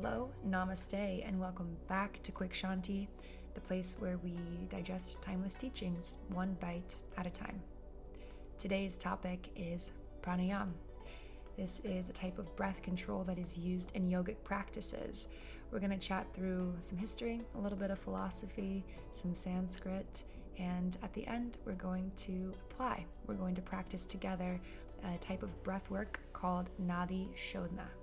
Hello, 0.00 0.30
namaste, 0.48 1.26
and 1.26 1.40
welcome 1.40 1.76
back 1.88 2.22
to 2.22 2.30
Quick 2.30 2.52
Shanti, 2.52 3.08
the 3.54 3.60
place 3.60 3.96
where 3.98 4.16
we 4.18 4.32
digest 4.68 5.20
timeless 5.20 5.56
teachings 5.56 6.18
one 6.28 6.56
bite 6.60 6.94
at 7.16 7.26
a 7.26 7.30
time. 7.30 7.60
Today's 8.56 8.96
topic 8.96 9.48
is 9.56 9.90
pranayam. 10.22 10.68
This 11.56 11.80
is 11.80 12.08
a 12.08 12.12
type 12.12 12.38
of 12.38 12.54
breath 12.54 12.80
control 12.80 13.24
that 13.24 13.40
is 13.40 13.58
used 13.58 13.96
in 13.96 14.08
yogic 14.08 14.36
practices. 14.44 15.26
We're 15.72 15.80
going 15.80 15.90
to 15.90 15.98
chat 15.98 16.32
through 16.32 16.76
some 16.78 16.96
history, 16.96 17.40
a 17.56 17.58
little 17.58 17.76
bit 17.76 17.90
of 17.90 17.98
philosophy, 17.98 18.84
some 19.10 19.34
Sanskrit, 19.34 20.22
and 20.58 20.96
at 21.02 21.12
the 21.12 21.26
end, 21.26 21.58
we're 21.66 21.72
going 21.72 22.12
to 22.18 22.54
apply. 22.70 23.04
We're 23.26 23.34
going 23.34 23.56
to 23.56 23.62
practice 23.62 24.06
together 24.06 24.60
a 25.12 25.18
type 25.18 25.42
of 25.42 25.60
breath 25.64 25.90
work 25.90 26.20
called 26.32 26.70
Nadi 26.80 27.34
Shodhana. 27.34 27.97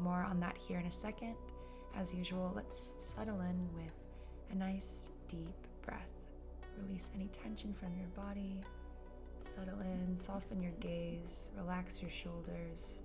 More 0.00 0.22
on 0.22 0.40
that 0.40 0.56
here 0.56 0.78
in 0.78 0.86
a 0.86 0.90
second. 0.90 1.34
As 1.96 2.14
usual, 2.14 2.52
let's 2.54 2.94
settle 2.98 3.40
in 3.40 3.68
with 3.74 4.06
a 4.50 4.54
nice 4.54 5.10
deep 5.28 5.66
breath. 5.84 6.08
Release 6.82 7.10
any 7.14 7.28
tension 7.28 7.74
from 7.74 7.88
your 7.98 8.08
body. 8.08 8.60
Settle 9.40 9.80
in, 9.80 10.16
soften 10.16 10.62
your 10.62 10.72
gaze, 10.80 11.50
relax 11.56 12.00
your 12.00 12.10
shoulders. 12.10 13.02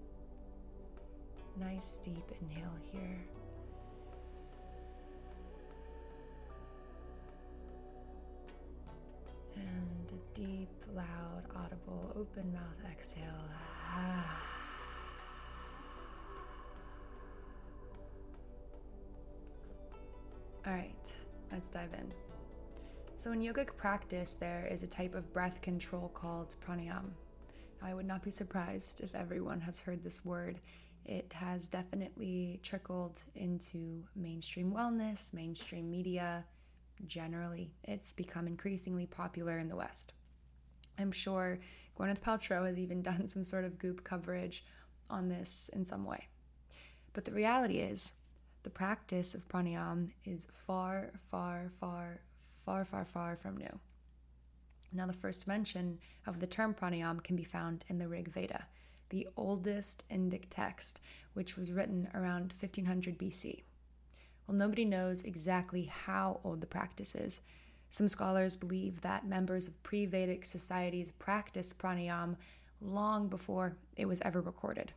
Nice 1.60 2.00
deep 2.04 2.32
inhale 2.42 2.76
here. 2.92 3.26
And 9.56 10.12
a 10.12 10.36
deep, 10.36 10.70
loud, 10.94 11.44
audible, 11.56 12.12
open 12.16 12.52
mouth 12.54 12.92
exhale. 12.92 13.24
Ah. 13.96 14.53
All 20.66 20.72
right, 20.72 21.12
let's 21.52 21.70
dive 21.70 21.94
in. 21.94 22.14
So, 23.16 23.34
in 23.34 23.42
yogic 23.42 23.76
practice, 23.76 24.36
there 24.36 24.66
is 24.72 24.82
a 24.82 24.88
type 24.88 25.14
of 25.14 25.34
breath 25.34 25.62
control 25.62 26.10
called 26.14 26.56
pranayam. 26.66 27.12
I 27.82 27.94
would 27.94 28.06
not 28.06 28.24
be 28.24 28.32
surprised 28.32 29.02
if 29.02 29.14
everyone 29.14 29.60
has 29.60 29.82
heard 29.82 30.02
this 30.02 30.24
word. 30.24 30.62
It 31.04 31.34
has 31.34 31.68
definitely 31.68 32.62
trickled 32.64 33.24
into 33.36 34.06
mainstream 34.16 34.72
wellness, 34.72 35.34
mainstream 35.34 35.92
media. 35.92 36.46
Generally, 37.08 37.74
it's 37.84 38.14
become 38.14 38.48
increasingly 38.48 39.06
popular 39.06 39.60
in 39.60 39.68
the 39.68 39.76
West. 39.76 40.14
I'm 40.98 41.12
sure 41.12 41.60
Gwyneth 42.00 42.22
Paltrow 42.22 42.66
has 42.66 42.80
even 42.80 43.02
done 43.04 43.28
some 43.28 43.44
sort 43.44 43.66
of 43.66 43.78
goop 43.78 44.06
coverage 44.06 44.64
on 45.10 45.28
this 45.28 45.70
in 45.74 45.84
some 45.84 46.06
way. 46.06 46.30
But 47.12 47.26
the 47.26 47.34
reality 47.34 47.80
is, 47.80 48.14
the 48.64 48.70
practice 48.70 49.36
of 49.36 49.48
pranayam 49.48 50.10
is 50.26 50.48
far, 50.52 51.12
far, 51.30 51.72
far, 51.80 52.22
far, 52.66 52.86
far, 52.86 53.06
far 53.06 53.36
from 53.36 53.58
new. 53.58 53.80
Now, 54.92 55.06
the 55.06 55.14
first 55.14 55.48
mention 55.48 56.00
of 56.26 56.40
the 56.40 56.48
term 56.48 56.74
pranayam 56.74 57.22
can 57.24 57.36
be 57.36 57.44
found 57.44 57.84
in 57.90 57.98
the 57.98 58.08
Rig 58.08 58.30
Veda, 58.30 58.68
the 59.10 59.28
oldest 59.36 60.04
Indic 60.10 60.46
text, 60.50 61.02
which 61.34 61.58
was 61.58 61.72
written 61.72 62.08
around 62.14 62.54
1500 62.60 63.18
BC. 63.18 63.64
Well, 64.48 64.58
nobody 64.58 64.86
knows 64.86 65.24
exactly 65.24 65.86
how 65.86 66.40
old 66.44 66.62
the 66.62 66.68
practice 66.68 67.16
is. 67.16 67.42
Some 67.90 68.08
scholars 68.08 68.56
believe 68.56 69.02
that 69.02 69.28
members 69.28 69.68
of 69.68 69.82
pre 69.84 70.06
Vedic 70.06 70.46
societies 70.46 71.12
practiced 71.12 71.78
pranayam 71.78 72.38
long 72.82 73.28
before 73.28 73.78
it 73.96 74.06
was 74.06 74.22
ever 74.22 74.42
recorded. 74.42 74.94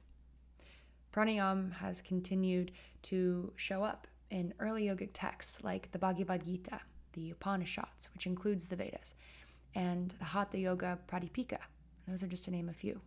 Pranayam 1.16 1.72
has 1.72 2.02
continued 2.02 2.72
to 3.00 3.50
show 3.56 3.82
up 3.82 4.06
in 4.28 4.52
early 4.58 4.84
yogic 4.84 5.10
texts 5.14 5.64
like 5.64 5.90
the 5.90 5.98
Bhagavad 5.98 6.44
Gita, 6.44 6.78
the 7.14 7.30
Upanishads, 7.30 8.10
which 8.12 8.26
includes 8.26 8.66
the 8.66 8.76
Vedas, 8.76 9.14
and 9.74 10.14
the 10.18 10.26
Hatha 10.26 10.58
Yoga 10.58 10.98
Pradipika. 11.08 11.56
Those 12.06 12.22
are 12.22 12.26
just 12.26 12.44
to 12.44 12.50
name 12.50 12.68
a 12.68 12.74
few. 12.74 13.00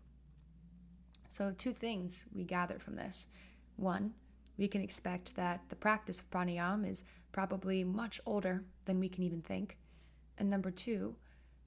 So, 1.27 1.53
two 1.55 1.71
things 1.71 2.25
we 2.33 2.45
gather 2.45 2.79
from 2.79 2.95
this. 2.95 3.27
One, 3.75 4.15
we 4.57 4.67
can 4.67 4.81
expect 4.81 5.35
that 5.35 5.61
the 5.69 5.75
practice 5.75 6.19
of 6.19 6.31
pranayam 6.31 6.89
is 6.89 7.03
probably 7.31 7.83
much 7.83 8.19
older 8.25 8.63
than 8.85 8.99
we 8.99 9.09
can 9.09 9.23
even 9.23 9.43
think. 9.43 9.77
And 10.39 10.49
number 10.49 10.71
two, 10.71 11.15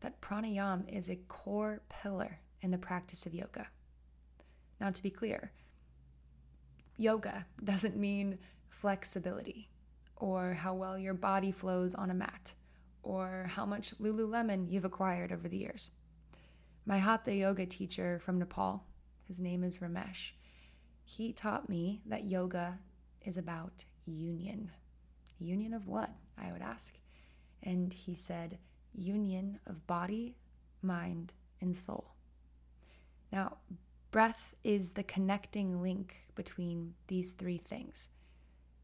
that 0.01 0.21
pranayam 0.21 0.93
is 0.93 1.09
a 1.09 1.21
core 1.29 1.83
pillar 1.89 2.41
in 2.63 2.73
the 2.73 2.79
practice 2.79 3.27
of 3.27 3.35
yoga. 3.35 3.69
Now, 4.81 4.91
to 4.91 5.03
be 5.03 5.11
clear, 5.11 5.53
yoga 7.03 7.47
doesn't 7.63 7.97
mean 7.97 8.39
flexibility 8.69 9.69
or 10.17 10.55
how 10.55 10.73
well 10.73 10.97
your 10.97 11.15
body 11.15 11.51
flows 11.51 11.95
on 11.95 12.11
a 12.11 12.15
mat 12.15 12.55
or 13.03 13.49
how 13.51 13.67
much 13.67 13.99
Lululemon 13.99 14.71
you've 14.71 14.85
acquired 14.85 15.33
over 15.33 15.49
the 15.49 15.59
years. 15.59 15.91
My 16.87 16.99
Hatha 16.99 17.35
yoga 17.35 17.67
teacher 17.67 18.21
from 18.21 18.39
Nepal, 18.39 18.85
his 19.25 19.41
name 19.41 19.65
is 19.65 19.79
Ramesh, 19.79 20.31
he 21.05 21.33
taught 21.33 21.69
me 21.69 22.01
that 22.07 22.25
yoga 22.25 22.79
is 23.23 23.37
about 23.37 23.85
union. 24.07 24.71
Union 25.39 25.75
of 25.75 25.89
what? 25.89 26.11
I 26.39 26.53
would 26.53 26.63
ask. 26.63 26.95
And 27.65 27.93
he 27.93 28.15
said, 28.15 28.59
union 28.93 29.59
of 29.67 29.87
body, 29.87 30.37
mind, 30.83 31.33
and 31.61 31.75
soul. 31.75 32.13
Now, 33.33 33.57
Breath 34.13 34.55
is 34.63 34.93
the 34.93 35.03
connecting 35.03 35.83
link 35.83 36.17
between 36.35 36.93
these 37.07 37.33
three 37.33 37.57
things. 37.57 38.11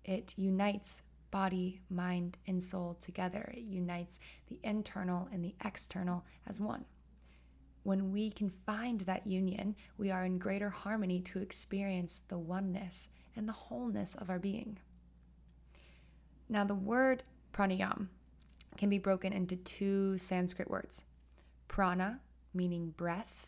It 0.03 0.33
unites 0.39 1.03
body, 1.31 1.83
mind, 1.91 2.39
and 2.47 2.63
soul 2.63 2.97
together. 2.99 3.53
It 3.55 3.65
unites 3.65 4.21
the 4.49 4.59
internal 4.63 5.29
and 5.31 5.45
the 5.45 5.55
external 5.63 6.25
as 6.47 6.59
one. 6.59 6.87
When 7.83 8.11
we 8.11 8.31
can 8.31 8.49
find 8.49 9.03
that 9.03 9.27
union, 9.27 9.77
we 9.99 10.11
are 10.11 10.25
in 10.25 10.39
greater 10.39 10.71
harmony 10.71 11.21
to 11.21 11.41
experience 11.41 12.21
the 12.21 12.39
oneness 12.39 13.11
and 13.37 13.47
the 13.47 13.53
wholeness 13.53 14.15
of 14.15 14.31
our 14.31 14.39
being. 14.39 14.79
Now, 16.49 16.65
the 16.65 16.75
word 16.75 17.23
pranayam 17.53 18.09
can 18.79 18.89
be 18.89 18.99
broken 18.99 19.35
into 19.35 19.57
two 19.57 20.17
Sanskrit 20.17 20.71
words 20.71 21.05
prana, 21.69 22.21
meaning 22.55 22.95
breath, 22.97 23.48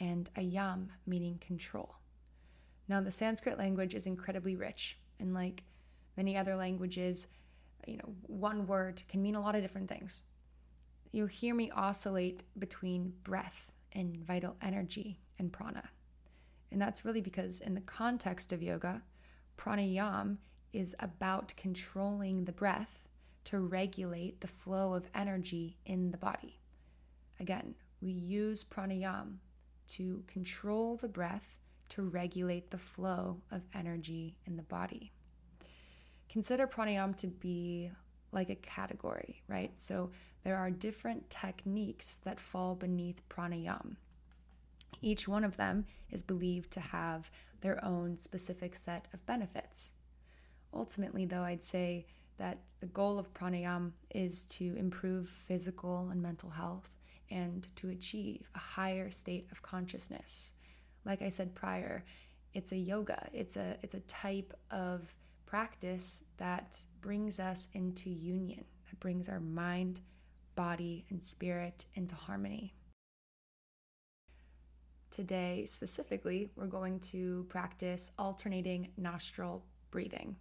and 0.00 0.30
ayam, 0.36 0.88
meaning 1.06 1.38
control. 1.38 1.96
Now, 2.88 3.00
the 3.00 3.10
Sanskrit 3.10 3.58
language 3.58 3.94
is 3.94 4.06
incredibly 4.06 4.56
rich, 4.56 4.98
and 5.18 5.34
like 5.34 5.64
many 6.16 6.36
other 6.36 6.54
languages, 6.54 7.28
you 7.86 7.96
know, 7.96 8.14
one 8.26 8.66
word 8.66 9.02
can 9.08 9.22
mean 9.22 9.34
a 9.34 9.40
lot 9.40 9.54
of 9.54 9.62
different 9.62 9.88
things. 9.88 10.24
You'll 11.12 11.26
hear 11.26 11.54
me 11.54 11.70
oscillate 11.70 12.42
between 12.58 13.14
breath 13.22 13.72
and 13.92 14.16
vital 14.16 14.56
energy 14.60 15.20
and 15.38 15.52
prana. 15.52 15.88
And 16.72 16.80
that's 16.82 17.04
really 17.04 17.20
because, 17.20 17.60
in 17.60 17.74
the 17.74 17.80
context 17.82 18.52
of 18.52 18.62
yoga, 18.62 19.00
pranayam 19.56 20.38
is 20.72 20.94
about 20.98 21.54
controlling 21.56 22.44
the 22.44 22.52
breath 22.52 23.08
to 23.44 23.60
regulate 23.60 24.40
the 24.40 24.48
flow 24.48 24.94
of 24.94 25.08
energy 25.14 25.76
in 25.86 26.10
the 26.10 26.16
body. 26.16 26.58
Again, 27.38 27.74
we 28.00 28.10
use 28.10 28.64
pranayam 28.64 29.36
to 29.88 30.22
control 30.26 30.96
the 30.96 31.08
breath 31.08 31.58
to 31.90 32.02
regulate 32.02 32.70
the 32.70 32.78
flow 32.78 33.40
of 33.50 33.62
energy 33.74 34.36
in 34.46 34.56
the 34.56 34.62
body. 34.62 35.12
Consider 36.28 36.66
pranayam 36.66 37.16
to 37.16 37.28
be 37.28 37.90
like 38.32 38.50
a 38.50 38.56
category, 38.56 39.42
right? 39.48 39.78
So 39.78 40.10
there 40.42 40.56
are 40.56 40.70
different 40.70 41.30
techniques 41.30 42.16
that 42.24 42.40
fall 42.40 42.74
beneath 42.74 43.26
pranayam. 43.28 43.96
Each 45.00 45.28
one 45.28 45.44
of 45.44 45.56
them 45.56 45.86
is 46.10 46.22
believed 46.22 46.70
to 46.72 46.80
have 46.80 47.30
their 47.60 47.82
own 47.84 48.16
specific 48.18 48.76
set 48.76 49.06
of 49.12 49.24
benefits. 49.26 49.94
Ultimately, 50.72 51.24
though, 51.24 51.42
I'd 51.42 51.62
say 51.62 52.06
that 52.38 52.58
the 52.80 52.86
goal 52.86 53.18
of 53.18 53.32
pranayam 53.32 53.92
is 54.10 54.44
to 54.44 54.74
improve 54.76 55.28
physical 55.28 56.08
and 56.10 56.20
mental 56.20 56.50
health 56.50 56.90
and 57.30 57.66
to 57.76 57.90
achieve 57.90 58.48
a 58.54 58.58
higher 58.58 59.10
state 59.10 59.48
of 59.52 59.62
consciousness. 59.62 60.52
Like 61.04 61.22
I 61.22 61.28
said 61.28 61.54
prior, 61.54 62.04
it's 62.52 62.72
a 62.72 62.76
yoga. 62.76 63.28
It's 63.32 63.56
a 63.56 63.76
it's 63.82 63.94
a 63.94 64.00
type 64.00 64.52
of 64.70 65.14
practice 65.46 66.24
that 66.38 66.84
brings 67.00 67.38
us 67.38 67.68
into 67.74 68.10
union, 68.10 68.64
that 68.90 69.00
brings 69.00 69.28
our 69.28 69.40
mind, 69.40 70.00
body, 70.54 71.04
and 71.10 71.22
spirit 71.22 71.84
into 71.94 72.14
harmony. 72.14 72.74
Today, 75.10 75.64
specifically, 75.64 76.50
we're 76.56 76.66
going 76.66 76.98
to 77.00 77.46
practice 77.48 78.12
alternating 78.18 78.88
nostril 78.96 79.64
breathing. 79.92 80.34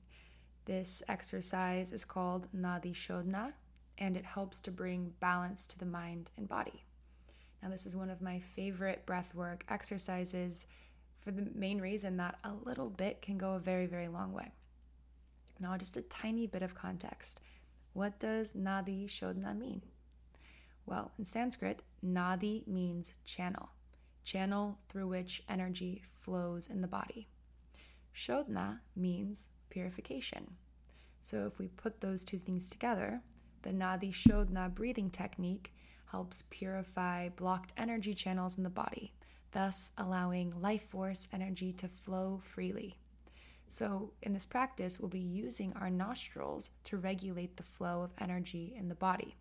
This 0.65 1.03
exercise 1.07 1.91
is 1.91 2.05
called 2.05 2.47
Nadi 2.55 2.93
Shodhana, 2.93 3.53
and 3.97 4.17
it 4.17 4.25
helps 4.25 4.59
to 4.61 4.71
bring 4.71 5.13
balance 5.19 5.67
to 5.67 5.79
the 5.79 5.85
mind 5.85 6.31
and 6.37 6.47
body. 6.47 6.83
Now, 7.61 7.69
this 7.69 7.85
is 7.85 7.95
one 7.95 8.09
of 8.09 8.21
my 8.21 8.39
favorite 8.39 9.05
breathwork 9.05 9.61
exercises 9.69 10.67
for 11.19 11.31
the 11.31 11.47
main 11.55 11.79
reason 11.79 12.17
that 12.17 12.39
a 12.43 12.53
little 12.65 12.89
bit 12.89 13.21
can 13.21 13.37
go 13.37 13.53
a 13.53 13.59
very, 13.59 13.85
very 13.85 14.09
long 14.09 14.33
way. 14.33 14.51
Now, 15.59 15.77
just 15.77 15.95
a 15.95 16.01
tiny 16.01 16.47
bit 16.47 16.61
of 16.61 16.75
context. 16.75 17.39
What 17.93 18.19
does 18.19 18.53
Nadi 18.53 19.07
Shodhana 19.07 19.57
mean? 19.57 19.81
Well, 20.85 21.11
in 21.17 21.23
Sanskrit, 21.23 21.83
Nadi 22.05 22.67
means 22.67 23.15
channel, 23.23 23.69
channel 24.25 24.79
through 24.89 25.07
which 25.07 25.43
energy 25.47 26.01
flows 26.03 26.67
in 26.67 26.81
the 26.81 26.87
body. 26.87 27.29
Shodhana 28.13 28.79
means 28.95 29.51
purification. 29.69 30.55
So 31.19 31.45
if 31.45 31.59
we 31.59 31.69
put 31.69 32.01
those 32.01 32.25
two 32.25 32.39
things 32.39 32.69
together, 32.69 33.21
the 33.63 33.71
Nadi 33.71 34.13
Shodhana 34.13 34.73
breathing 34.73 35.09
technique 35.09 35.73
helps 36.11 36.43
purify 36.49 37.29
blocked 37.29 37.73
energy 37.75 38.13
channels 38.13 38.57
in 38.57 38.63
the 38.63 38.69
body, 38.69 39.13
thus 39.51 39.91
allowing 39.97 40.61
life 40.61 40.83
force 40.83 41.27
energy 41.33 41.73
to 41.73 41.87
flow 41.87 42.39
freely. 42.43 42.97
So, 43.65 44.11
in 44.21 44.33
this 44.33 44.45
practice, 44.45 44.99
we'll 44.99 45.09
be 45.09 45.19
using 45.19 45.73
our 45.73 45.89
nostrils 45.89 46.71
to 46.83 46.97
regulate 46.97 47.57
the 47.57 47.63
flow 47.63 48.03
of 48.03 48.11
energy 48.19 48.75
in 48.77 48.89
the 48.89 48.95
body. 48.95 49.35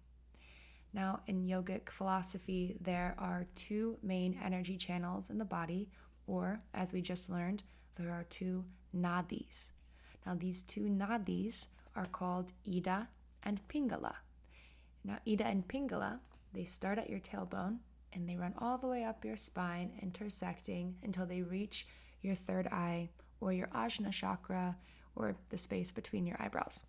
Now, 0.95 1.21
in 1.27 1.47
yogic 1.47 1.91
philosophy, 1.91 2.77
there 2.81 3.15
are 3.19 3.47
two 3.55 3.99
main 4.03 4.39
energy 4.43 4.77
channels 4.77 5.31
in 5.31 5.39
the 5.39 5.45
body, 5.45 5.91
or 6.27 6.61
as 6.73 6.93
we 6.93 7.03
just 7.03 7.29
learned, 7.29 7.63
there 7.97 8.11
are 8.11 8.25
two 8.31 8.65
nadis. 8.97 9.73
Now, 10.25 10.35
these 10.35 10.63
two 10.63 10.83
nadis 10.83 11.69
are 11.97 12.07
called 12.07 12.53
Ida 12.67 13.09
and 13.45 13.61
Pingala. 13.69 14.15
Now, 15.05 15.19
Ida 15.27 15.47
and 15.47 15.67
Pingala, 15.67 16.21
they 16.53 16.65
start 16.65 16.99
at 16.99 17.11
your 17.11 17.21
tailbone 17.21 17.79
and 18.13 18.29
they 18.29 18.37
run 18.37 18.55
all 18.59 18.79
the 18.79 18.87
way 18.87 19.05
up 19.05 19.25
your 19.25 19.37
spine, 19.37 19.93
intersecting 20.03 20.95
until 21.03 21.27
they 21.27 21.43
reach 21.43 21.87
your 22.21 22.35
third 22.35 22.67
eye 22.69 23.09
or 23.41 23.53
your 23.53 23.69
Ajna 23.69 24.13
chakra 24.13 24.77
or 25.17 25.35
the 25.51 25.57
space 25.57 25.91
between 25.91 26.27
your 26.27 26.41
eyebrows. 26.41 26.85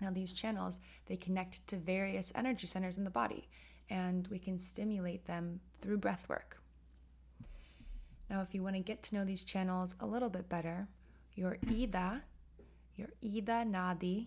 Now, 0.00 0.10
these 0.10 0.32
channels, 0.32 0.80
they 1.06 1.16
connect 1.16 1.66
to 1.68 1.76
various 1.76 2.32
energy 2.34 2.66
centers 2.66 2.98
in 2.98 3.04
the 3.04 3.10
body, 3.10 3.48
and 3.88 4.26
we 4.28 4.38
can 4.38 4.58
stimulate 4.58 5.24
them 5.24 5.60
through 5.80 5.98
breath 5.98 6.28
work. 6.28 6.60
Now, 8.28 8.42
if 8.42 8.54
you 8.54 8.62
want 8.62 8.76
to 8.76 8.82
get 8.82 9.02
to 9.04 9.14
know 9.14 9.24
these 9.24 9.44
channels 9.44 9.94
a 10.00 10.06
little 10.06 10.28
bit 10.28 10.48
better, 10.48 10.88
your 11.34 11.58
Ida, 11.70 12.22
your 12.96 13.08
Ida 13.22 13.64
Nadi, 13.64 14.26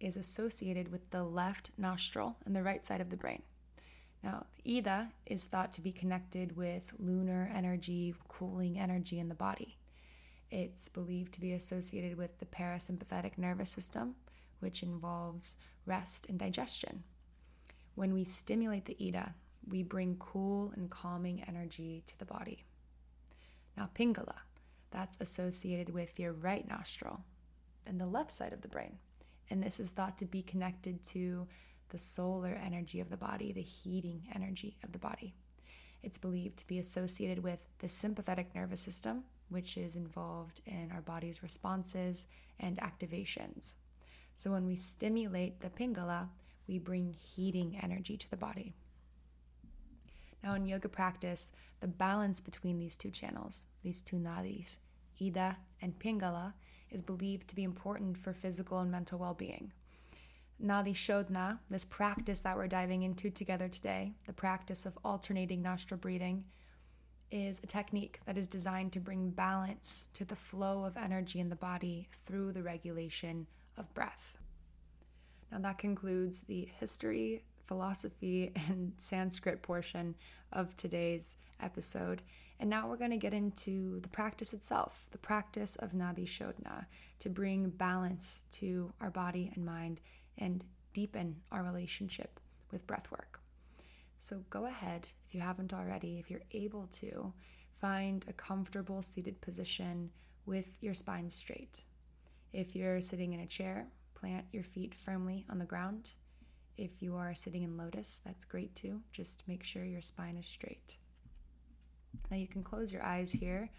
is 0.00 0.16
associated 0.16 0.90
with 0.90 1.10
the 1.10 1.22
left 1.22 1.70
nostril 1.78 2.36
and 2.44 2.56
the 2.56 2.62
right 2.62 2.84
side 2.84 3.00
of 3.00 3.10
the 3.10 3.16
brain. 3.16 3.42
Now, 4.22 4.46
Ida 4.66 5.10
is 5.26 5.44
thought 5.44 5.72
to 5.72 5.80
be 5.80 5.92
connected 5.92 6.56
with 6.56 6.92
lunar 6.98 7.50
energy, 7.54 8.14
cooling 8.28 8.78
energy 8.78 9.18
in 9.18 9.28
the 9.28 9.34
body. 9.34 9.78
It's 10.50 10.88
believed 10.88 11.32
to 11.34 11.40
be 11.40 11.52
associated 11.52 12.18
with 12.18 12.38
the 12.38 12.46
parasympathetic 12.46 13.38
nervous 13.38 13.70
system, 13.70 14.16
which 14.58 14.82
involves 14.82 15.56
rest 15.86 16.26
and 16.28 16.38
digestion. 16.38 17.04
When 17.94 18.12
we 18.12 18.24
stimulate 18.24 18.84
the 18.84 18.96
Ida, 19.00 19.34
we 19.68 19.82
bring 19.82 20.16
cool 20.18 20.72
and 20.74 20.90
calming 20.90 21.42
energy 21.46 22.02
to 22.06 22.18
the 22.18 22.24
body. 22.24 22.64
Now, 23.76 23.88
Pingala, 23.94 24.36
that's 24.90 25.20
associated 25.20 25.90
with 25.94 26.18
your 26.18 26.32
right 26.32 26.68
nostril 26.68 27.20
and 27.86 28.00
the 28.00 28.06
left 28.06 28.30
side 28.30 28.52
of 28.52 28.62
the 28.62 28.68
brain. 28.68 28.98
And 29.50 29.62
this 29.62 29.80
is 29.80 29.90
thought 29.90 30.16
to 30.18 30.26
be 30.26 30.42
connected 30.42 31.02
to 31.04 31.46
the 31.88 31.98
solar 31.98 32.58
energy 32.64 33.00
of 33.00 33.10
the 33.10 33.16
body, 33.16 33.52
the 33.52 33.60
heating 33.60 34.22
energy 34.34 34.76
of 34.84 34.92
the 34.92 34.98
body. 34.98 35.34
It's 36.02 36.18
believed 36.18 36.56
to 36.58 36.66
be 36.66 36.78
associated 36.78 37.42
with 37.42 37.58
the 37.80 37.88
sympathetic 37.88 38.54
nervous 38.54 38.80
system, 38.80 39.24
which 39.48 39.76
is 39.76 39.96
involved 39.96 40.60
in 40.66 40.90
our 40.94 41.02
body's 41.02 41.42
responses 41.42 42.28
and 42.60 42.78
activations. 42.78 43.74
So 44.34 44.52
when 44.52 44.66
we 44.66 44.76
stimulate 44.76 45.60
the 45.60 45.68
pingala, 45.68 46.28
we 46.68 46.78
bring 46.78 47.12
heating 47.12 47.78
energy 47.82 48.16
to 48.16 48.30
the 48.30 48.36
body. 48.36 48.72
Now, 50.42 50.54
in 50.54 50.64
yoga 50.64 50.88
practice, 50.88 51.52
the 51.80 51.88
balance 51.88 52.40
between 52.40 52.78
these 52.78 52.96
two 52.96 53.10
channels, 53.10 53.66
these 53.82 54.00
two 54.00 54.16
nadis, 54.16 54.78
Ida 55.20 55.58
and 55.82 55.98
Pingala, 55.98 56.54
is 56.90 57.02
believed 57.02 57.48
to 57.48 57.56
be 57.56 57.64
important 57.64 58.16
for 58.16 58.32
physical 58.32 58.80
and 58.80 58.90
mental 58.90 59.18
well 59.18 59.34
being. 59.34 59.72
Nadi 60.62 60.92
Shodhana, 60.92 61.58
this 61.70 61.84
practice 61.84 62.40
that 62.40 62.56
we're 62.56 62.66
diving 62.66 63.02
into 63.02 63.30
together 63.30 63.68
today, 63.68 64.12
the 64.26 64.32
practice 64.32 64.84
of 64.84 64.98
alternating 65.04 65.62
nostril 65.62 65.98
breathing, 65.98 66.44
is 67.30 67.60
a 67.62 67.66
technique 67.66 68.20
that 68.26 68.36
is 68.36 68.46
designed 68.46 68.92
to 68.92 69.00
bring 69.00 69.30
balance 69.30 70.08
to 70.14 70.24
the 70.24 70.36
flow 70.36 70.84
of 70.84 70.96
energy 70.96 71.40
in 71.40 71.48
the 71.48 71.56
body 71.56 72.08
through 72.12 72.52
the 72.52 72.62
regulation 72.62 73.46
of 73.78 73.92
breath. 73.94 74.36
Now, 75.50 75.58
that 75.60 75.78
concludes 75.78 76.42
the 76.42 76.68
history, 76.78 77.42
philosophy, 77.66 78.52
and 78.68 78.92
Sanskrit 78.96 79.62
portion 79.62 80.14
of 80.52 80.76
today's 80.76 81.36
episode. 81.60 82.22
And 82.60 82.68
now 82.68 82.86
we're 82.86 82.98
going 82.98 83.10
to 83.10 83.16
get 83.16 83.32
into 83.32 84.00
the 84.00 84.08
practice 84.08 84.52
itself, 84.52 85.06
the 85.10 85.18
practice 85.18 85.76
of 85.76 85.92
Nadi 85.92 86.26
Shodhana, 86.26 86.84
to 87.20 87.30
bring 87.30 87.70
balance 87.70 88.42
to 88.52 88.92
our 89.00 89.10
body 89.10 89.50
and 89.54 89.64
mind 89.64 90.02
and 90.36 90.62
deepen 90.92 91.36
our 91.50 91.62
relationship 91.62 92.38
with 92.70 92.86
breath 92.86 93.10
work. 93.10 93.40
So 94.18 94.44
go 94.50 94.66
ahead, 94.66 95.08
if 95.26 95.34
you 95.34 95.40
haven't 95.40 95.72
already, 95.72 96.18
if 96.18 96.30
you're 96.30 96.42
able 96.52 96.86
to, 96.92 97.32
find 97.80 98.26
a 98.28 98.34
comfortable 98.34 99.00
seated 99.00 99.40
position 99.40 100.10
with 100.44 100.76
your 100.82 100.92
spine 100.92 101.30
straight. 101.30 101.84
If 102.52 102.76
you're 102.76 103.00
sitting 103.00 103.32
in 103.32 103.40
a 103.40 103.46
chair, 103.46 103.86
plant 104.14 104.44
your 104.52 104.64
feet 104.64 104.94
firmly 104.94 105.46
on 105.48 105.58
the 105.58 105.64
ground. 105.64 106.12
If 106.76 107.00
you 107.00 107.16
are 107.16 107.34
sitting 107.34 107.62
in 107.62 107.78
lotus, 107.78 108.20
that's 108.22 108.44
great 108.44 108.74
too. 108.74 109.00
Just 109.12 109.44
make 109.48 109.64
sure 109.64 109.84
your 109.84 110.02
spine 110.02 110.36
is 110.36 110.46
straight. 110.46 110.98
Now 112.30 112.36
you 112.36 112.46
can 112.46 112.62
close 112.62 112.92
your 112.92 113.02
eyes 113.02 113.32
here, 113.32 113.70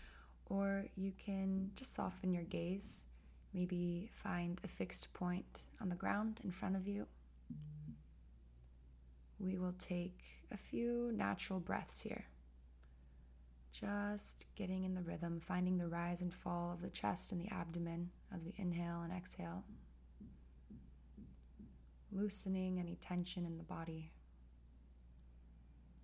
or 0.48 0.86
you 0.95 1.13
can 1.18 1.72
just 1.75 1.94
soften 1.94 2.33
your 2.33 2.44
gaze. 2.44 3.06
Maybe 3.54 4.10
find 4.13 4.60
a 4.63 4.68
fixed 4.68 5.13
point 5.13 5.68
on 5.81 5.89
the 5.89 5.95
ground 5.95 6.39
in 6.44 6.51
front 6.51 6.75
of 6.75 6.88
you 6.88 7.07
we 9.42 9.57
will 9.57 9.74
take 9.80 10.24
a 10.51 10.57
few 10.57 11.12
natural 11.13 11.60
breaths 11.60 12.01
here. 12.01 12.25
Just 13.72 14.45
getting 14.56 14.84
in 14.84 14.94
the 14.94 15.01
rhythm, 15.01 15.39
finding 15.39 15.77
the 15.77 15.88
rise 15.88 16.22
and 16.22 16.34
fall 16.34 16.74
of 16.74 16.82
the 16.82 16.89
chest 16.89 17.32
and 17.32 17.41
the 17.41 17.51
abdomen 17.53 18.10
as 18.36 18.44
we 18.44 18.53
inhale 18.58 19.01
and 19.01 19.13
exhale. 19.13 19.63
Loosening 22.12 22.79
any 22.79 22.98
tension 23.00 23.46
in 23.46 23.58
the 23.58 23.63
body 23.63 24.12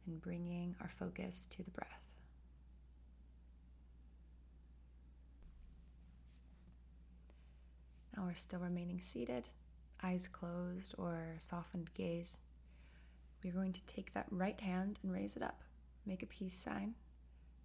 and 0.06 0.22
bringing 0.22 0.76
our 0.82 0.90
focus 0.90 1.46
to 1.48 1.64
the 1.64 1.72
breath. 1.72 2.07
We're 8.28 8.34
still 8.34 8.60
remaining 8.60 9.00
seated, 9.00 9.48
eyes 10.04 10.28
closed 10.28 10.94
or 10.98 11.36
softened 11.38 11.94
gaze. 11.94 12.42
We're 13.42 13.54
going 13.54 13.72
to 13.72 13.86
take 13.86 14.12
that 14.14 14.26
right 14.30 14.60
hand 14.60 15.00
and 15.02 15.14
raise 15.14 15.38
it 15.38 15.42
up. 15.42 15.62
Make 16.06 16.24
a 16.24 16.26
peace 16.26 16.54
sign. 16.54 16.94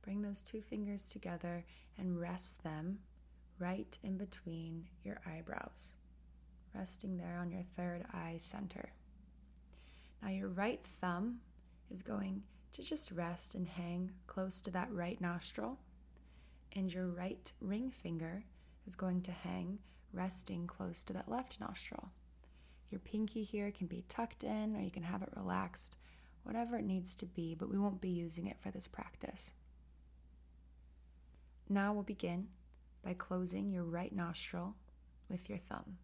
Bring 0.03 0.23
those 0.23 0.45
two 0.45 0.61
fingers 0.61 1.03
together 1.03 1.65
and 1.99 2.21
rest 2.21 2.63
them 2.63 3.01
right 3.59 3.99
in 4.05 4.17
between 4.17 4.85
your 5.03 5.21
eyebrows, 5.27 5.97
resting 6.77 7.17
there 7.17 7.39
on 7.41 7.51
your 7.51 7.65
third 7.77 8.05
eye 8.13 8.37
center. 8.37 8.93
Now, 10.23 10.29
your 10.29 10.49
right 10.49 10.87
thumb 11.01 11.41
is 11.91 12.05
going 12.05 12.41
to 12.75 12.83
just 12.85 13.11
rest 13.11 13.57
and 13.57 13.67
hang 13.67 14.13
close 14.29 14.61
to 14.61 14.71
that 14.71 14.93
right 14.93 15.21
nostril, 15.21 15.81
and 16.77 16.95
your 16.95 17.09
right 17.09 17.53
ring 17.61 17.91
finger 17.91 18.45
is 18.87 18.95
going 18.95 19.23
to 19.23 19.33
hang 19.33 19.81
resting 20.13 20.67
close 20.67 21.03
to 21.05 21.13
that 21.13 21.31
left 21.31 21.61
nostril. 21.61 22.11
Your 22.91 23.01
pinky 23.01 23.43
here 23.43 23.71
can 23.71 23.87
be 23.87 24.05
tucked 24.09 24.45
in 24.45 24.77
or 24.77 24.81
you 24.81 24.91
can 24.91 25.03
have 25.03 25.23
it 25.23 25.33
relaxed, 25.35 25.97
whatever 26.43 26.77
it 26.77 26.85
needs 26.85 27.15
to 27.17 27.27
be, 27.27 27.55
but 27.55 27.71
we 27.71 27.79
won't 27.79 28.01
be 28.01 28.11
using 28.11 28.47
it 28.47 28.61
for 28.61 28.71
this 28.71 28.89
practice. 28.89 29.55
Now 31.69 31.93
we'll 31.93 32.03
begin 32.03 32.49
by 33.03 33.15
closing 33.15 33.71
your 33.71 33.85
right 33.85 34.15
nostril 34.15 34.75
with 35.29 35.49
your 35.49 35.59
thumb. 35.59 35.97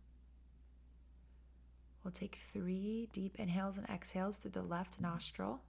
We'll 2.02 2.12
take 2.12 2.36
three 2.52 3.08
deep 3.12 3.36
inhales 3.38 3.76
and 3.76 3.88
exhales 3.88 4.38
through 4.38 4.52
the 4.52 4.62
left 4.62 5.00
nostril. 5.00 5.60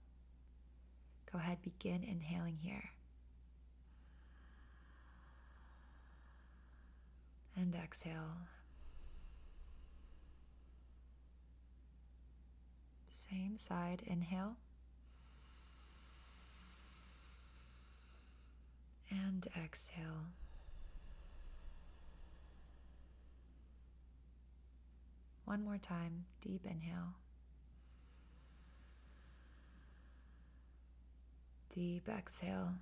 Go 1.30 1.38
ahead, 1.38 1.58
begin 1.62 2.02
inhaling 2.02 2.56
here. 2.56 2.90
And 7.60 7.74
exhale. 7.74 8.38
Same 13.06 13.58
side, 13.58 14.02
inhale. 14.06 14.56
And 19.10 19.46
exhale. 19.62 20.24
One 25.44 25.62
more 25.62 25.76
time, 25.76 26.24
deep 26.40 26.64
inhale. 26.64 27.12
Deep 31.74 32.08
exhale. 32.08 32.72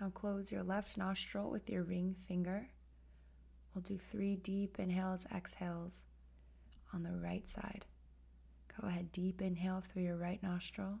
Now 0.00 0.08
close 0.08 0.50
your 0.50 0.62
left 0.62 0.96
nostril 0.96 1.50
with 1.50 1.68
your 1.68 1.82
ring 1.82 2.14
finger. 2.18 2.68
We'll 3.74 3.82
do 3.82 3.98
three 3.98 4.36
deep 4.36 4.78
inhales, 4.78 5.26
exhales 5.34 6.06
on 6.94 7.02
the 7.02 7.12
right 7.12 7.46
side. 7.46 7.84
Go 8.80 8.88
ahead, 8.88 9.12
deep 9.12 9.42
inhale 9.42 9.82
through 9.86 10.02
your 10.04 10.16
right 10.16 10.42
nostril. 10.42 11.00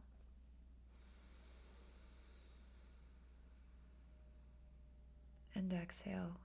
And 5.54 5.72
exhale. 5.72 6.38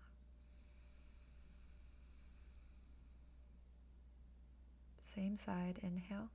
Same 5.00 5.36
side, 5.36 5.80
inhale. 5.84 6.30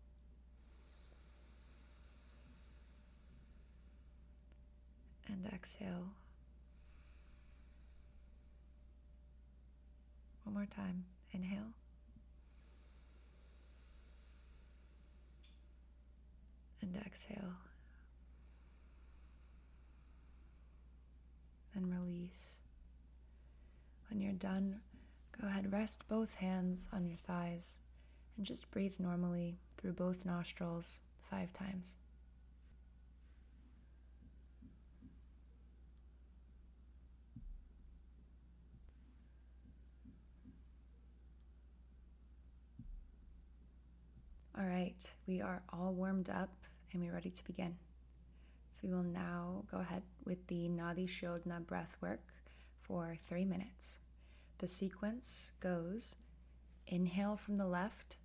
And 5.30 5.46
exhale. 5.54 6.08
One 10.44 10.54
more 10.54 10.66
time. 10.66 11.04
Inhale. 11.32 11.72
And 16.82 16.96
exhale. 17.06 17.54
And 21.74 21.94
release. 21.94 22.60
When 24.08 24.20
you're 24.20 24.32
done, 24.32 24.80
go 25.40 25.46
ahead, 25.46 25.72
rest 25.72 26.08
both 26.08 26.34
hands 26.34 26.88
on 26.92 27.06
your 27.06 27.18
thighs 27.18 27.78
and 28.36 28.44
just 28.44 28.70
breathe 28.72 28.94
normally 28.98 29.58
through 29.76 29.92
both 29.92 30.26
nostrils 30.26 31.02
five 31.20 31.52
times. 31.52 31.98
Right, 44.80 45.14
we 45.26 45.42
are 45.42 45.62
all 45.74 45.92
warmed 45.92 46.30
up 46.30 46.48
and 46.92 47.02
we're 47.02 47.12
ready 47.12 47.28
to 47.28 47.44
begin. 47.44 47.76
So 48.70 48.88
we 48.88 48.94
will 48.94 49.02
now 49.02 49.64
go 49.70 49.78
ahead 49.78 50.02
with 50.24 50.46
the 50.46 50.70
Nadi 50.70 51.06
Shodhana 51.06 51.66
breath 51.66 51.94
work 52.00 52.22
for 52.80 53.18
three 53.26 53.44
minutes. 53.44 54.00
The 54.56 54.68
sequence 54.68 55.52
goes 55.60 56.16
inhale 56.86 57.36
from 57.36 57.56
the 57.56 57.66
left, 57.66 58.16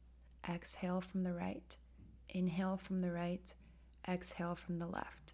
exhale 0.50 1.02
from 1.02 1.24
the 1.24 1.34
right, 1.34 1.76
inhale 2.30 2.78
from 2.78 3.02
the 3.02 3.12
right, 3.12 3.54
exhale 4.08 4.56
from 4.56 4.80
the 4.80 4.88
left. 4.88 5.34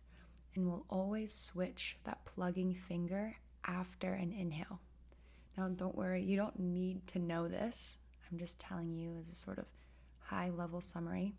And 0.56 0.66
we'll 0.66 0.86
always 0.90 1.32
switch 1.32 1.98
that 2.04 2.26
plugging 2.26 2.74
finger 2.74 3.36
after 3.68 4.14
an 4.14 4.32
inhale. 4.32 4.80
Now, 5.56 5.68
don't 5.68 5.96
worry, 5.96 6.24
you 6.24 6.36
don't 6.36 6.60
need 6.60 7.06
to 7.08 7.20
know 7.20 7.48
this. 7.48 8.00
I'm 8.32 8.40
just 8.40 8.60
telling 8.60 8.96
you 8.96 9.18
as 9.20 9.30
a 9.30 9.36
sort 9.36 9.60
of 9.60 9.66
high 10.32 10.50
level 10.50 10.80
summary. 10.80 11.34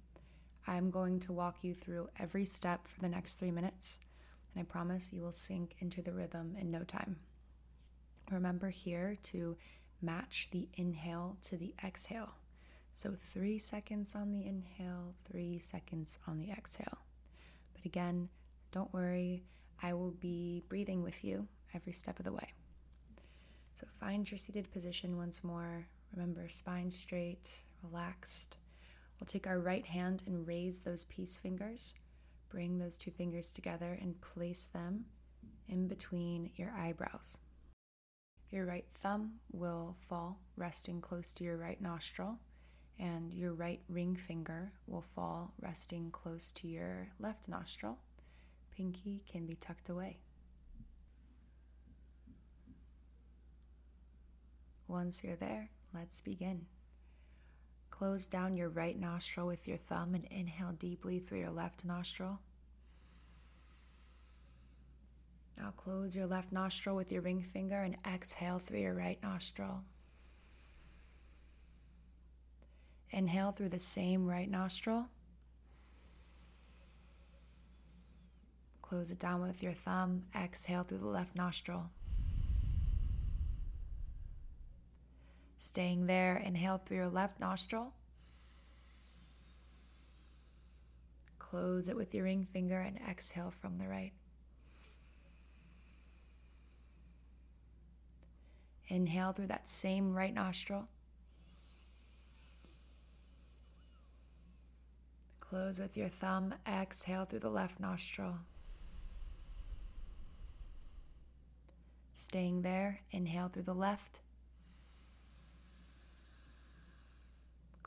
I'm 0.67 0.91
going 0.91 1.19
to 1.21 1.33
walk 1.33 1.65
you 1.65 1.75
through 1.75 2.11
every 2.19 2.45
step 2.45 2.87
for 2.87 3.01
the 3.01 3.09
next 3.09 3.37
three 3.37 3.51
minutes, 3.51 3.99
and 4.55 4.61
I 4.61 4.71
promise 4.71 5.13
you 5.13 5.23
will 5.23 5.33
sink 5.33 5.75
into 5.79 6.03
the 6.03 6.13
rhythm 6.13 6.57
in 6.61 6.71
no 6.71 6.85
time. 6.85 7.17
Remember 8.31 8.69
here 8.69 9.17
to 9.23 9.57
match 10.03 10.49
the 10.51 10.69
inhale 10.75 11.39
to 11.43 11.57
the 11.57 11.75
exhale. 11.83 12.35
So, 12.93 13.15
three 13.19 13.59
seconds 13.59 14.15
on 14.15 14.31
the 14.31 14.45
inhale, 14.47 15.15
three 15.25 15.59
seconds 15.59 16.19
on 16.27 16.39
the 16.39 16.51
exhale. 16.51 16.99
But 17.73 17.87
again, 17.87 18.29
don't 18.73 18.93
worry, 18.93 19.43
I 19.83 19.95
will 19.95 20.11
be 20.11 20.65
breathing 20.69 21.03
with 21.03 21.25
you 21.25 21.49
every 21.73 21.95
step 21.95 22.19
of 22.19 22.27
the 22.27 22.33
way. 22.33 22.53
So, 23.73 23.87
find 23.99 24.31
your 24.31 24.37
seated 24.37 24.71
position 24.71 25.17
once 25.17 25.43
more. 25.43 25.87
Remember, 26.15 26.47
spine 26.51 26.91
straight, 26.91 27.65
relaxed. 27.83 28.59
We'll 29.23 29.27
take 29.29 29.47
our 29.47 29.61
right 29.61 29.87
hand 29.87 30.25
and 30.27 30.49
raise 30.49 30.81
those 30.81 31.05
peace 31.05 31.37
fingers. 31.37 31.95
Bring 32.49 32.81
those 32.81 32.99
two 32.99 33.13
fingers 33.13 33.53
together 33.53 33.97
and 34.03 34.21
place 34.21 34.67
them 34.67 35.05
in 35.69 35.87
between 35.87 36.51
your 36.57 36.73
eyebrows. 36.73 37.39
Your 38.51 38.67
right 38.67 38.85
thumb 38.97 39.35
will 39.53 39.95
fall, 40.01 40.41
resting 40.57 41.01
close 41.01 41.33
to 41.35 41.45
your 41.45 41.57
right 41.57 41.81
nostril, 41.81 42.41
and 42.99 43.33
your 43.33 43.53
right 43.55 43.81
ring 43.89 44.17
finger 44.17 44.73
will 44.89 45.05
fall, 45.15 45.55
resting 45.61 46.11
close 46.11 46.51
to 46.51 46.67
your 46.67 47.07
left 47.21 47.49
nostril. 47.49 47.99
Pinky 48.77 49.23
can 49.31 49.47
be 49.47 49.55
tucked 49.55 49.89
away. 49.89 50.19
Once 54.89 55.23
you're 55.23 55.37
there, 55.37 55.71
let's 55.95 56.21
begin. 56.21 56.67
Close 58.03 58.27
down 58.27 58.57
your 58.57 58.69
right 58.69 58.99
nostril 58.99 59.47
with 59.47 59.69
your 59.69 59.77
thumb 59.77 60.17
and 60.17 60.25
inhale 60.25 60.73
deeply 60.73 61.21
through 61.21 61.39
your 61.39 61.53
left 61.53 61.85
nostril. 61.85 62.41
Now 65.57 65.73
close 65.77 66.17
your 66.17 66.27
left 66.27 66.51
nostril 66.51 66.97
with 66.97 67.13
your 67.13 67.23
ring 67.23 67.43
finger 67.45 67.77
and 67.77 67.97
exhale 68.05 68.59
through 68.59 68.81
your 68.81 68.95
right 68.95 69.23
nostril. 69.23 69.85
Inhale 73.13 73.53
through 73.53 73.69
the 73.69 73.79
same 73.79 74.27
right 74.27 74.51
nostril. 74.51 75.07
Close 78.83 79.13
it 79.13 79.21
down 79.21 79.43
with 79.43 79.63
your 79.63 79.75
thumb. 79.75 80.25
Exhale 80.35 80.83
through 80.83 80.99
the 80.99 81.07
left 81.07 81.37
nostril. 81.37 81.89
Staying 85.63 86.07
there, 86.07 86.39
inhale 86.39 86.79
through 86.79 86.97
your 86.97 87.09
left 87.09 87.39
nostril. 87.39 87.93
Close 91.39 91.89
it 91.89 91.95
with 91.95 92.13
your 92.13 92.25
ring 92.25 92.49
finger 92.53 92.81
and 92.81 92.99
exhale 93.09 93.53
from 93.61 93.79
the 93.79 93.87
right. 93.87 94.11
Inhale 98.89 99.33
through 99.33 99.47
that 99.47 99.69
same 99.69 100.13
right 100.13 100.35
nostril. 100.35 100.89
Close 105.39 105.79
with 105.79 105.97
your 105.97 106.09
thumb. 106.09 106.55
Exhale 106.67 107.25
through 107.25 107.39
the 107.39 107.49
left 107.49 107.79
nostril. 107.79 108.35
Staying 112.15 112.63
there, 112.63 113.03
inhale 113.13 113.47
through 113.47 113.63
the 113.63 113.73
left. 113.73 114.23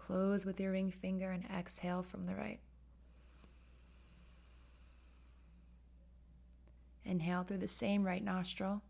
Close 0.05 0.45
with 0.45 0.59
your 0.59 0.71
ring 0.71 0.91
finger 0.91 1.31
and 1.31 1.43
exhale 1.45 2.03
from 2.03 2.25
the 2.25 2.35
right. 2.35 2.59
Inhale 7.03 7.41
through 7.41 7.57
the 7.57 7.67
same 7.67 8.03
right 8.03 8.24
nostril. 8.24 8.83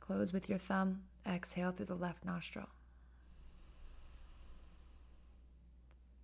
Close 0.00 0.34
with 0.34 0.50
your 0.50 0.58
thumb. 0.58 1.04
Exhale 1.26 1.72
through 1.72 1.86
the 1.86 1.94
left 1.94 2.22
nostril. 2.22 2.68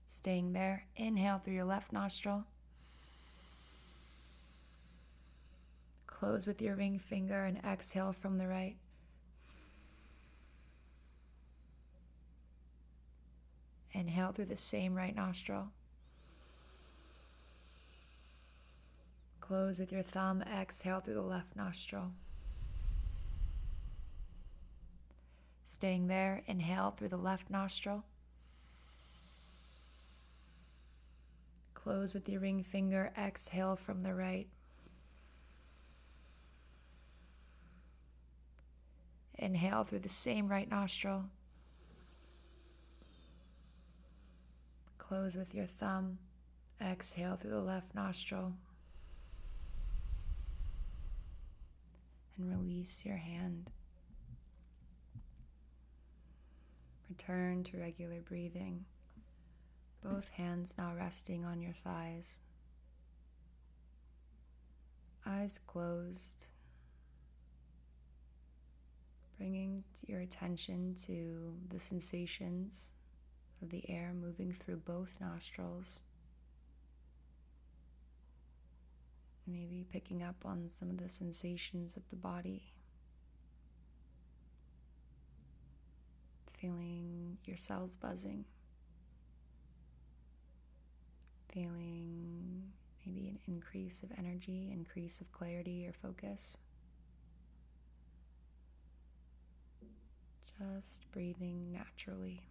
Staying 0.08 0.52
there, 0.52 0.84
inhale 0.96 1.38
through 1.38 1.54
your 1.54 1.64
left 1.64 1.90
nostril. 1.92 2.44
Close 6.06 6.46
with 6.46 6.60
your 6.60 6.76
ring 6.76 6.98
finger 6.98 7.44
and 7.44 7.58
exhale 7.64 8.12
from 8.12 8.36
the 8.36 8.46
right. 8.46 8.76
Inhale 13.98 14.30
through 14.30 14.44
the 14.44 14.54
same 14.54 14.94
right 14.94 15.14
nostril. 15.14 15.72
Close 19.40 19.80
with 19.80 19.90
your 19.90 20.02
thumb. 20.02 20.40
Exhale 20.42 21.00
through 21.00 21.14
the 21.14 21.20
left 21.20 21.56
nostril. 21.56 22.12
Staying 25.64 26.06
there, 26.06 26.42
inhale 26.46 26.92
through 26.92 27.08
the 27.08 27.16
left 27.16 27.50
nostril. 27.50 28.04
Close 31.74 32.14
with 32.14 32.28
your 32.28 32.40
ring 32.40 32.62
finger. 32.62 33.10
Exhale 33.18 33.74
from 33.74 34.00
the 34.00 34.14
right. 34.14 34.46
Inhale 39.36 39.82
through 39.82 40.00
the 40.00 40.08
same 40.08 40.46
right 40.46 40.70
nostril. 40.70 41.24
Close 45.08 45.36
with 45.36 45.54
your 45.54 45.64
thumb. 45.64 46.18
Exhale 46.82 47.36
through 47.36 47.52
the 47.52 47.60
left 47.60 47.94
nostril. 47.94 48.52
and 52.36 52.48
release 52.48 53.04
your 53.04 53.16
hand. 53.16 53.70
Return 57.08 57.64
to 57.64 57.78
regular 57.78 58.20
breathing, 58.20 58.84
both 60.04 60.28
hands 60.28 60.76
now 60.78 60.92
resting 60.94 61.44
on 61.44 61.60
your 61.60 61.72
thighs. 61.72 62.40
Eyes 65.26 65.58
closed, 65.66 66.46
bringing 69.36 69.82
your 70.06 70.20
attention 70.20 70.94
to 71.06 71.54
the 71.70 71.80
sensations 71.80 72.92
of 73.62 73.70
the 73.70 73.88
air 73.90 74.12
moving 74.14 74.52
through 74.52 74.78
both 74.78 75.18
nostrils. 75.20 76.02
Maybe 79.46 79.86
picking 79.90 80.22
up 80.22 80.36
on 80.44 80.68
some 80.68 80.90
of 80.90 80.98
the 80.98 81.08
sensations 81.08 81.96
of 81.96 82.08
the 82.10 82.16
body. 82.16 82.72
Feeling 86.58 87.38
your 87.44 87.56
cells 87.56 87.96
buzzing. 87.96 88.44
Feeling 91.52 92.64
maybe 93.06 93.28
an 93.28 93.38
increase 93.46 94.02
of 94.02 94.10
energy, 94.18 94.70
increase 94.72 95.20
of 95.20 95.32
clarity 95.32 95.86
or 95.86 95.92
focus. 95.92 96.58
Just 100.58 101.10
breathing 101.12 101.72
naturally. 101.72 102.42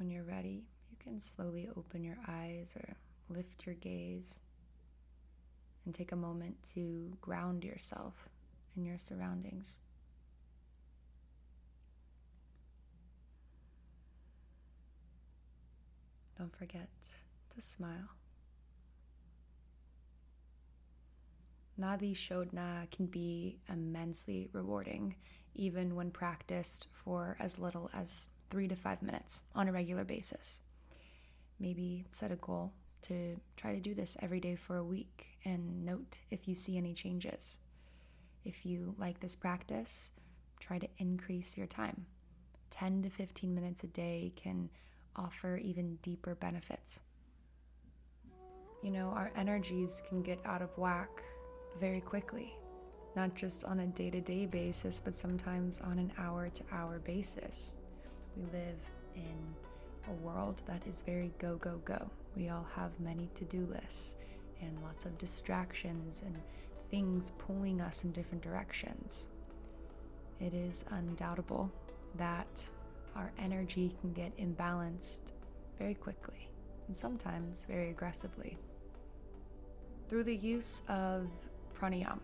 When 0.00 0.10
you're 0.10 0.24
ready, 0.24 0.64
you 0.90 0.96
can 0.98 1.20
slowly 1.20 1.68
open 1.76 2.02
your 2.02 2.16
eyes 2.26 2.74
or 2.74 2.96
lift 3.28 3.66
your 3.66 3.74
gaze 3.74 4.40
and 5.84 5.94
take 5.94 6.12
a 6.12 6.16
moment 6.16 6.56
to 6.72 7.12
ground 7.20 7.64
yourself 7.64 8.30
in 8.78 8.86
your 8.86 8.96
surroundings. 8.96 9.78
Don't 16.38 16.56
forget 16.56 16.88
to 17.54 17.60
smile. 17.60 18.08
Nadi 21.78 22.14
Shodhana 22.14 22.90
can 22.90 23.04
be 23.04 23.58
immensely 23.68 24.48
rewarding, 24.54 25.16
even 25.54 25.94
when 25.94 26.10
practiced 26.10 26.86
for 26.90 27.36
as 27.38 27.58
little 27.58 27.90
as 27.92 28.28
three 28.50 28.68
to 28.68 28.76
five 28.76 29.02
minutes 29.02 29.44
on 29.54 29.68
a 29.68 29.72
regular 29.72 30.04
basis. 30.04 30.60
Maybe 31.58 32.04
set 32.10 32.32
a 32.32 32.36
goal 32.36 32.72
to 33.02 33.40
try 33.56 33.74
to 33.74 33.80
do 33.80 33.94
this 33.94 34.16
every 34.20 34.40
day 34.40 34.56
for 34.56 34.76
a 34.76 34.84
week 34.84 35.38
and 35.44 35.84
note 35.84 36.18
if 36.30 36.46
you 36.46 36.54
see 36.54 36.76
any 36.76 36.92
changes. 36.92 37.58
If 38.44 38.66
you 38.66 38.94
like 38.98 39.20
this 39.20 39.34
practice, 39.34 40.12
try 40.60 40.78
to 40.78 40.88
increase 40.98 41.56
your 41.56 41.66
time. 41.66 42.06
10 42.70 43.02
to 43.02 43.10
15 43.10 43.54
minutes 43.54 43.84
a 43.84 43.88
day 43.88 44.32
can 44.36 44.70
offer 45.16 45.56
even 45.56 45.96
deeper 45.96 46.34
benefits. 46.34 47.02
You 48.82 48.90
know, 48.90 49.08
our 49.08 49.30
energies 49.36 50.02
can 50.08 50.22
get 50.22 50.40
out 50.46 50.62
of 50.62 50.76
whack 50.78 51.22
very 51.78 52.00
quickly, 52.00 52.54
not 53.14 53.34
just 53.34 53.64
on 53.64 53.80
a 53.80 53.86
day 53.86 54.10
to 54.10 54.20
day 54.20 54.46
basis, 54.46 55.00
but 55.00 55.12
sometimes 55.12 55.80
on 55.80 55.98
an 55.98 56.12
hour 56.18 56.48
to 56.48 56.64
hour 56.72 56.98
basis. 56.98 57.76
We 58.36 58.42
live 58.52 58.78
in 59.14 59.54
a 60.08 60.12
world 60.24 60.62
that 60.66 60.86
is 60.86 61.02
very 61.02 61.32
go, 61.38 61.56
go, 61.56 61.80
go. 61.84 62.10
We 62.36 62.48
all 62.48 62.66
have 62.74 62.98
many 63.00 63.28
to 63.34 63.44
do 63.44 63.66
lists 63.66 64.16
and 64.60 64.82
lots 64.82 65.04
of 65.04 65.18
distractions 65.18 66.22
and 66.24 66.36
things 66.90 67.32
pulling 67.38 67.80
us 67.80 68.04
in 68.04 68.12
different 68.12 68.42
directions. 68.42 69.28
It 70.40 70.54
is 70.54 70.84
undoubtable 70.90 71.70
that 72.16 72.68
our 73.16 73.32
energy 73.38 73.94
can 74.00 74.12
get 74.12 74.36
imbalanced 74.38 75.32
very 75.78 75.94
quickly 75.94 76.48
and 76.86 76.96
sometimes 76.96 77.64
very 77.64 77.90
aggressively. 77.90 78.56
Through 80.08 80.24
the 80.24 80.36
use 80.36 80.82
of 80.88 81.28
pranayama 81.74 82.18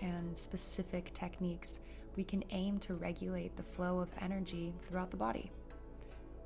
and 0.00 0.36
specific 0.36 1.12
techniques, 1.14 1.80
we 2.18 2.24
can 2.24 2.42
aim 2.50 2.80
to 2.80 2.94
regulate 2.94 3.54
the 3.54 3.62
flow 3.62 4.00
of 4.00 4.10
energy 4.20 4.74
throughout 4.82 5.08
the 5.08 5.16
body. 5.16 5.52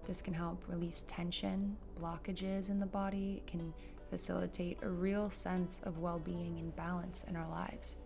This 0.06 0.20
can 0.20 0.34
help 0.34 0.62
release 0.68 1.06
tension, 1.08 1.78
blockages 1.98 2.68
in 2.68 2.78
the 2.78 2.84
body, 2.84 3.36
it 3.38 3.46
can 3.46 3.72
facilitate 4.10 4.76
a 4.82 4.88
real 4.90 5.30
sense 5.30 5.80
of 5.86 5.98
well 5.98 6.18
being 6.18 6.58
and 6.58 6.76
balance 6.76 7.24
in 7.24 7.36
our 7.36 7.48
lives. 7.48 7.96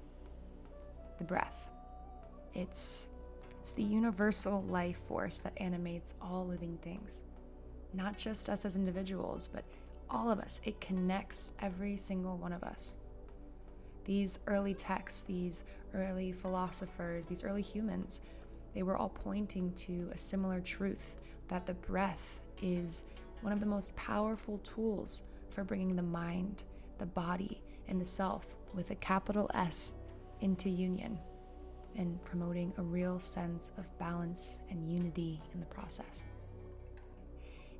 The 1.19 1.25
breath. 1.25 1.69
It's, 2.55 3.09
it's 3.59 3.73
the 3.73 3.83
universal 3.83 4.63
life 4.69 4.99
force 4.99 5.39
that 5.39 5.61
animates 5.61 6.15
all 6.23 6.47
living 6.47 6.79
things, 6.83 7.25
not 7.93 8.17
just 8.17 8.49
us 8.49 8.65
as 8.65 8.77
individuals, 8.77 9.49
but 9.49 9.65
all 10.09 10.31
of 10.31 10.39
us. 10.39 10.61
It 10.65 10.81
connects 10.81 11.55
every 11.61 11.97
single 11.97 12.37
one 12.37 12.53
of 12.53 12.63
us. 12.63 12.97
These 14.05 14.39
early 14.47 14.73
texts, 14.73 15.25
these 15.25 15.65
early 15.97 16.33
philosophers, 16.33 17.27
these 17.27 17.43
early 17.45 17.63
humans, 17.63 18.23
they 18.75 18.83
were 18.83 18.97
all 18.97 19.09
pointing 19.09 19.73
to 19.73 20.11
a 20.13 20.19
similar 20.19 20.61
truth 20.61 21.17
that 21.49 21.67
the 21.67 21.75
breath 21.75 22.39
is 22.63 23.05
one 23.41 23.53
of 23.53 23.61
the 23.61 23.67
most 23.67 23.95
powerful 23.97 24.59
tools 24.59 25.25
for 25.51 25.65
bringing 25.65 25.97
the 25.97 26.03
mind, 26.03 26.65
the 26.99 27.07
body, 27.07 27.63
and 27.89 28.01
the 28.01 28.05
self 28.05 28.47
with 28.75 28.91
a 28.91 28.97
capital 28.97 29.51
S 29.55 29.95
into 30.41 30.69
union 30.69 31.19
and 31.97 32.23
promoting 32.25 32.73
a 32.77 32.83
real 32.83 33.19
sense 33.19 33.73
of 33.79 33.99
balance 33.99 34.61
and 34.71 34.91
unity 34.91 35.41
in 35.55 35.61
the 35.61 35.67
process. 35.67 36.25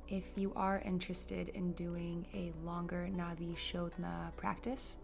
If 0.07 0.23
you 0.35 0.53
are 0.55 0.81
interested 0.85 1.49
in 1.49 1.73
doing 1.73 2.25
a 2.33 2.53
longer 2.65 3.09
Nadi 3.13 3.55
Shodhana 3.55 4.35
practice, 4.37 4.97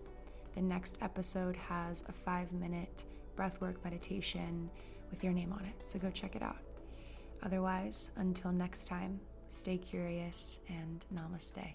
the 0.55 0.61
next 0.61 0.97
episode 1.01 1.55
has 1.55 2.03
a 2.07 2.11
five 2.11 2.51
minute 2.53 3.05
breathwork 3.35 3.83
meditation 3.83 4.69
with 5.09 5.23
your 5.23 5.33
name 5.33 5.53
on 5.53 5.65
it. 5.65 5.87
So 5.87 5.99
go 5.99 6.09
check 6.11 6.35
it 6.35 6.41
out. 6.41 6.57
Otherwise, 7.43 8.11
until 8.15 8.51
next 8.51 8.85
time, 8.85 9.19
stay 9.49 9.77
curious 9.77 10.59
and 10.69 11.05
namaste. 11.13 11.73